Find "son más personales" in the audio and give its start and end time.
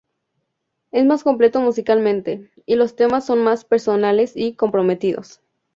3.23-4.31